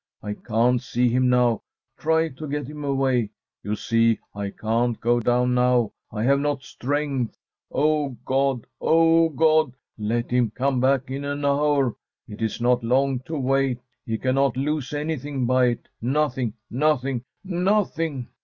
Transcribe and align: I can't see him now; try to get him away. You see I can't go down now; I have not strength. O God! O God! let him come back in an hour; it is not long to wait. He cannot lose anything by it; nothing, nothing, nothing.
I 0.23 0.33
can't 0.33 0.81
see 0.81 1.09
him 1.09 1.29
now; 1.29 1.61
try 1.95 2.29
to 2.29 2.47
get 2.47 2.65
him 2.67 2.83
away. 2.83 3.29
You 3.61 3.75
see 3.75 4.17
I 4.33 4.49
can't 4.49 4.99
go 4.99 5.19
down 5.19 5.53
now; 5.53 5.91
I 6.11 6.23
have 6.23 6.39
not 6.39 6.63
strength. 6.63 7.37
O 7.71 8.17
God! 8.25 8.65
O 8.79 9.29
God! 9.29 9.73
let 9.99 10.31
him 10.31 10.49
come 10.55 10.79
back 10.81 11.11
in 11.11 11.23
an 11.23 11.45
hour; 11.45 11.95
it 12.27 12.41
is 12.41 12.59
not 12.59 12.83
long 12.83 13.19
to 13.27 13.37
wait. 13.37 13.77
He 14.03 14.17
cannot 14.17 14.57
lose 14.57 14.91
anything 14.91 15.45
by 15.45 15.65
it; 15.67 15.87
nothing, 16.01 16.55
nothing, 16.71 17.23
nothing. 17.43 18.27